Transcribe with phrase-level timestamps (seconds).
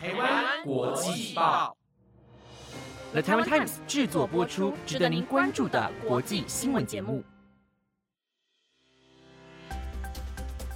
[0.00, 1.76] 台湾国际报
[3.10, 7.20] ，The Taiwan Times 制作播出，值得您关注的国际新闻节目。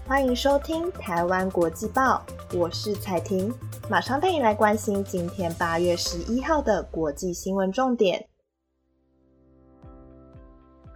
[0.09, 3.55] 欢迎收听台湾国际报，我是彩婷，
[3.89, 8.29] 马上带你来关心今天八月十一号的国际新闻重点。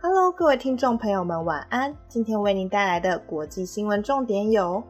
[0.03, 1.97] Hello，各位听众朋友们，晚安。
[2.09, 4.83] 今天为您带来的国际新闻重点有。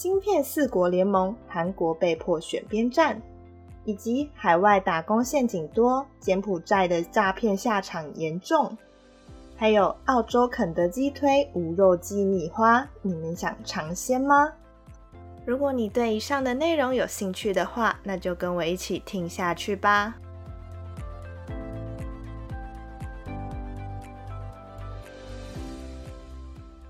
[0.00, 3.20] 晶片四国联盟，韩国被迫选边站，
[3.84, 8.78] 以及海外打工陷阱多，柬埔寨的诈骗下场严重，
[9.58, 14.50] 还有澳洲肯德基推无肉鸡米花，你们想尝鲜吗？
[15.44, 20.14] 如果你对以上的内容有兴趣的话，那就跟我一起听下去吧。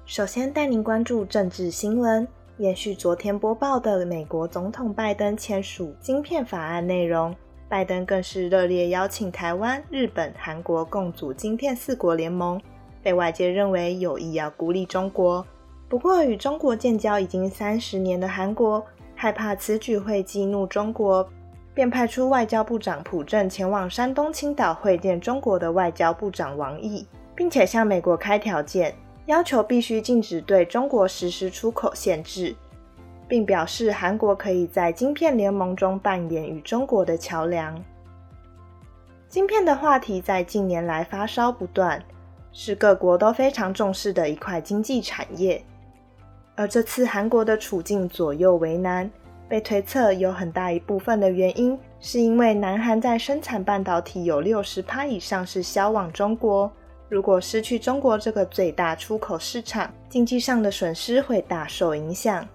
[0.06, 2.29] 首先带您关注政治新闻。
[2.60, 7.34] 延续昨天播报的美国总统拜登签署晶片法案内容，
[7.70, 12.61] 拜登更是热烈邀请台湾、日本、韩国共组晶片四国联盟，
[13.02, 15.42] 被外界认为有意要孤立中国。
[15.89, 21.27] 不过，与中国建交已经三十年的韩国，害怕此举会激怒中国，
[21.72, 28.95] 便派出外交部长朴正前往山东青岛会见中国的外交部长王毅，并且向美国开条件。
[29.31, 32.53] 要求必须禁止对中国实施出口限制，
[33.28, 37.81] 并表示韩国可以在晶片联盟中扮演与中国的桥梁。
[39.28, 42.03] 晶片的话题在近年来发烧不断，
[42.51, 45.62] 是各国都非常重视的一块经济产业。
[46.56, 49.08] 而这次韩国的处境左右为难，
[49.48, 56.69] 被推测有很大一部分的原因是因为南韩在生产半导体有六十趴以上是销往中国。
[57.11, 62.47] 如果失去中国这个最大出口市场，经济上的损失会大受影响。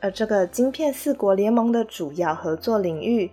[0.00, 3.28] 而这个晶片四国联盟的主要合作领域，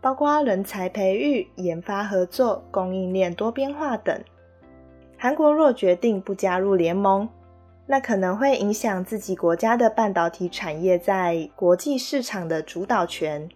[0.00, 4.18] 包括人才培育、研发合作、供应链多边化等。
[5.18, 7.28] 韩国若决定不加入联盟，
[7.86, 13.46] 那可能会影响自己国家的半导体产业在国际市场的主导权。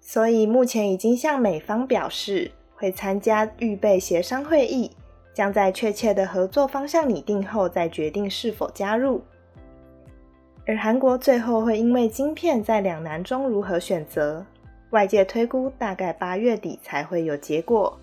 [0.00, 4.92] 所以目前已经向美方表示，会参加预备协商会议。
[5.34, 9.22] 将在确切的合作方向拟定后再决定是否加入。
[10.66, 14.44] 而韩国最后会因为晶片在两难中如何选择，
[14.90, 17.98] 外界推估大概八月底才会有结果。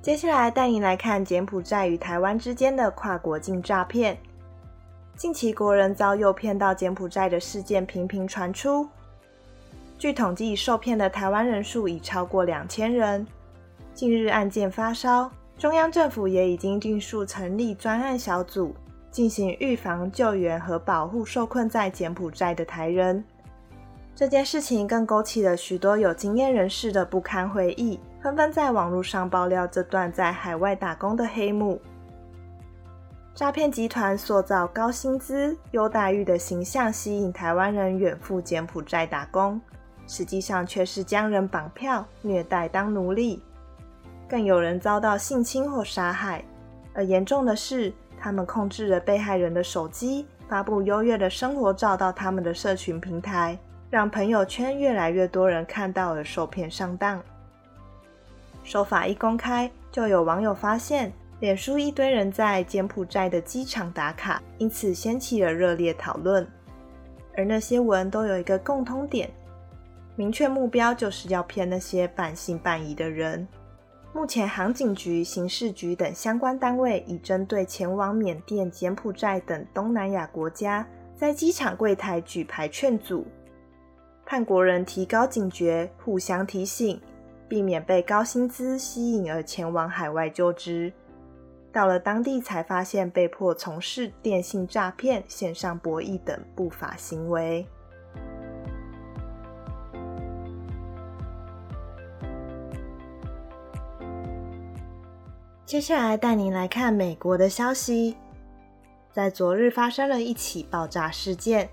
[0.00, 4.16] 接下来带你来看柬埔寨与台湾之间的跨国境诈骗。
[5.16, 8.88] 近期国人遭诱骗到柬埔寨的事件频频传出。
[9.98, 13.26] 据统计，受骗的台湾人数已超过两千人。
[13.92, 15.28] 近日案件发烧，
[15.58, 18.72] 中央政府也已经尽数成立专案小组，
[19.10, 23.24] 进行预防、救援和保护受困在柬埔寨的台人。
[24.14, 31.80] 这件事情更勾起了许多有经验人士的不堪回忆，纷纷在网络上爆料这段在海外打工的黑幕。
[33.34, 39.60] 诈骗集团塑造高薪资、优待遇的形象，吸引台湾人远赴柬埔寨打工。
[40.08, 43.40] 实际上却是将人绑票、虐待当奴隶，
[44.28, 46.42] 更有人遭到性侵或杀害。
[46.94, 53.56] 而严重的是，他们控制了被害人的手机，发布优越的生活照到他们的社群平台，
[53.90, 57.22] 让朋友圈越来越多人看到而受骗上当。
[58.64, 66.46] 手法一公开，就有网友发现，脸书一堆人在柬埔寨的机场打卡，因此掀起了热烈讨论。
[67.36, 69.30] 而那些文都有一个共通点。
[70.18, 73.46] 明确目标就是要骗那些半信半疑的人。
[74.12, 80.84] 目前，航警局、刑事局等相关单位已针对前往缅甸、柬埔寨等东南亚国家，
[81.14, 83.24] 在机场柜台举牌劝阻，
[84.26, 87.00] 盼国人提高警觉，互相提醒，
[87.46, 90.92] 避免被高薪资吸引而前往海外就职。
[91.70, 97.64] 到了当地才发现，被迫从事电信诈骗、线上博弈等不法行为。
[105.68, 108.16] 接下来带您来看美国的消息。
[109.12, 111.68] 在昨日发生了一起爆炸事件，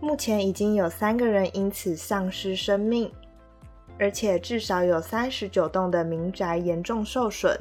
[0.00, 3.12] 目前已经有三个人因此丧失生命，
[3.98, 7.60] 而且至少有三十九栋的民宅严重受损。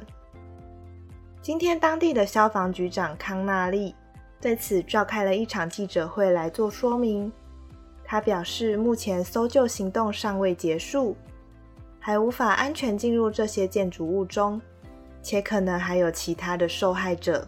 [1.42, 3.94] 今天，当地的消防局长康纳利
[4.39, 7.30] 对此召开了一场记者会来做说明。
[8.01, 11.18] 他表示，目前搜救行动尚未结束，
[12.00, 14.62] 还无法安全进入这些建筑物中。
[15.25, 17.48] 且可能还有其他的受害者。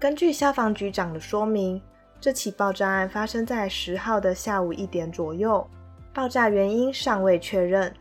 [0.00, 1.80] 根据消防局长的说明，
[2.20, 5.64] 这起爆炸案发生在十号的下午一点左右，
[6.12, 7.94] 爆炸原因尚未确认。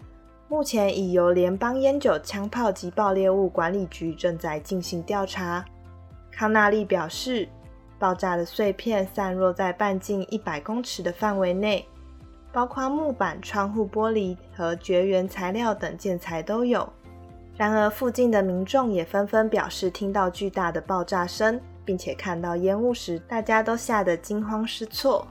[0.48, 5.64] 目前已由联邦烟酒、枪炮及爆裂物管理局正在进行调查。
[6.32, 7.48] 康纳利表示，
[8.00, 11.88] 爆炸的碎片散落在半径一百公尺的范围内，
[12.52, 16.92] 包括木板、窗户玻璃和绝缘材料等建材都有。
[17.62, 21.62] 然而，附近的民众也纷纷表示听到巨大的爆炸声。
[21.86, 25.28] 并且看到烟雾时，大家都吓得惊慌失措。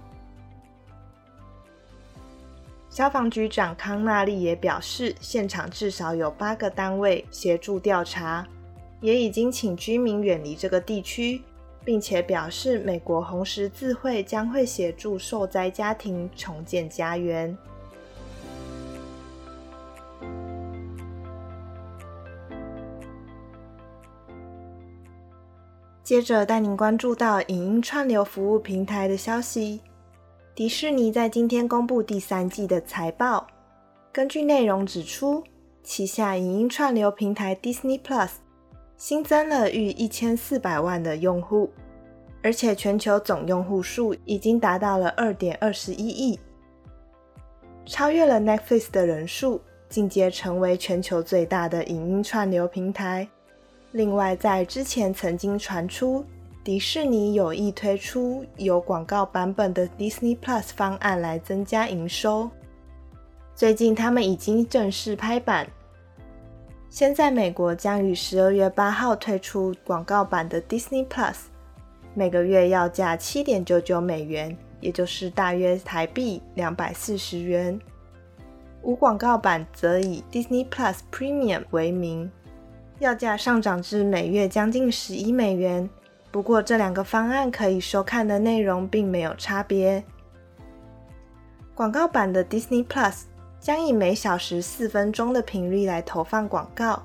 [2.88, 8.46] 消防局长康纳利也表示，现场至少有八个单位协助调查，
[9.00, 11.42] 也已经请居民远离这个地区，
[11.84, 17.56] 并且表示美国红十字会将会协助受灾家庭重建家园。
[26.02, 29.80] 接着带您关注到影音串流服务平台的消息。
[30.54, 33.46] 迪士尼在今天公布第三季的财报。
[34.10, 35.44] 根据内容指出，
[35.82, 38.30] 旗下影音串流平台 Disney Plus
[38.96, 41.70] 新增了逾一千四百万的用户，
[42.42, 46.40] 而且全球总用户数已经达到了二点二十一亿，
[47.86, 53.28] 超越了 Netflix 的人数，进阶成为全球最大的影音串流平台。
[53.92, 56.24] 另外，在之前曾经传出
[56.62, 62.48] 迪士尼有意推出有广告版本的 Disney Plus 方案来增加营收。
[63.54, 65.66] 最近，他们已经正式拍板，
[66.88, 71.36] 先在美国将于十二月八号推出广告版的 Disney Plus，
[72.14, 77.76] 每个月要价七点九九美元，也就是大约台币两百四十元。
[78.82, 82.30] 无广告版则以 Disney Plus Premium 为名。
[83.00, 85.88] 要价上涨至每月将近十一美元，
[86.30, 90.04] 不过这两个方案可以收看的内容并没有差别。
[91.74, 93.22] 广告版的 Disney Plus
[93.58, 97.02] 将以每小时四分钟的频率来投放广告，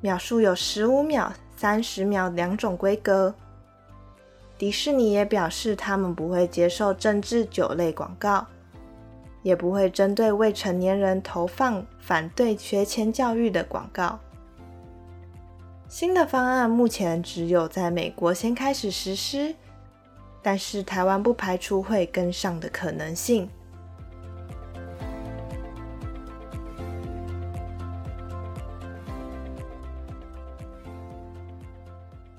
[0.00, 3.34] 秒数有十五秒、三十秒两种规格。
[4.56, 8.46] 迪士尼也表示，他们不会接受政治、酒类广告，
[9.42, 14.18] 也不会针对未成年人投放反对学前教育的广告。
[15.88, 19.54] 新的方案目前只有在美国先开始实施，
[20.42, 23.48] 但是台湾不排除会跟上的可能性。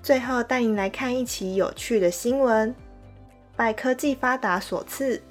[0.03, 2.73] 最后带您来看一起有趣的新闻：
[3.55, 5.21] 拜科技发达所赐，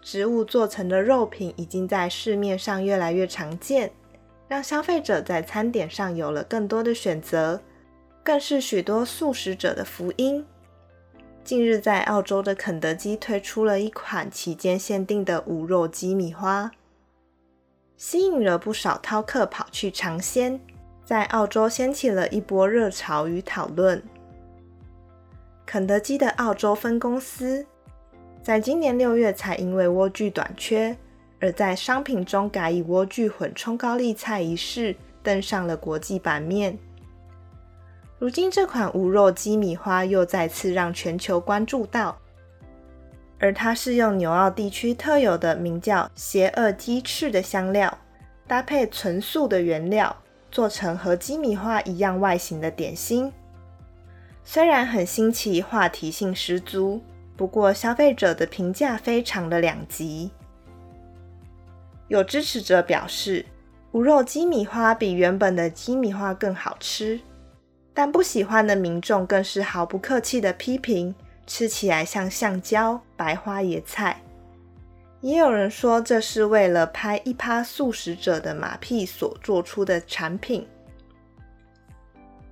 [0.00, 3.92] 植物做成的肉品已经在市面上越来越常见。
[4.50, 7.60] 让消费者在餐点上有了更多的选择，
[8.24, 10.44] 更是许多素食者的福音。
[11.44, 16.72] 近日，在澳洲的肯德基推出了一款期间限定的无肉鸡米花，
[17.96, 20.60] 吸引了不少饕客跑去尝鲜，
[21.04, 24.02] 在澳洲掀起了一波热潮与讨论。
[25.64, 27.64] 肯德基的澳洲分公司
[28.42, 30.96] 在今年六月才因为莴苣短缺。
[31.40, 36.78] 而在商品中改以莴苣混冲高丽菜一事登上了国际版面。
[38.18, 42.18] 如今这款无肉鸡米花又再次让全球关注到，
[43.38, 47.96] 而它是用纽澳地区特有的名叫“邪恶鸡翅”的香料，
[48.46, 50.14] 搭配纯素的原料，
[50.50, 53.32] 做成和鸡米花一样外形的点心。
[54.44, 57.00] 虽然很新奇，话题性十足，
[57.34, 60.30] 不过消费者的评价非常的两极。
[62.10, 63.46] 有支持者表示，
[63.92, 67.20] 无肉鸡米花比原本的鸡米花更好吃，
[67.94, 71.14] 但不喜欢的民众更是毫不客气的批评，
[71.46, 74.20] 吃起来像橡胶、白花野菜。
[75.20, 80.66] 也有人说这是为了拍一趴素食者的马屁所做出的产品。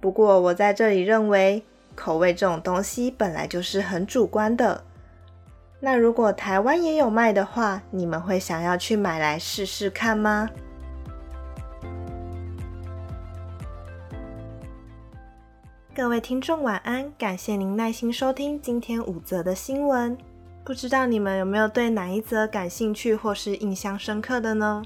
[0.01, 1.61] 不过我在这里认为，
[1.97, 4.85] 口味这种东西本来就是很主观的。
[5.81, 10.51] 那如果台湾也有卖的话，你们会想要去买来试试看吗？
[15.95, 20.19] 各位听众晚安，感谢您耐心收听今天五则的新闻。
[20.65, 24.83] 不知道你们有没有对哪一则感兴趣或是印象深刻的呢？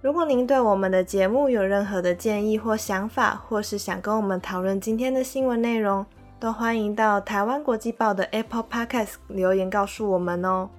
[0.00, 6.04] 如果您对我们的节目有任何的建议或想法，或是想跟我们讨论今天的新闻内容，
[6.40, 10.70] 都欢迎到台湾国际报的 Apple Podcast 留言告诉我们哦。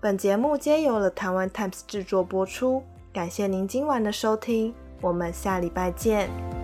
[0.00, 2.82] 本节目皆由了台湾 Times 制作播出，
[3.12, 6.57] 感谢您今晚的收听，我们下礼拜见。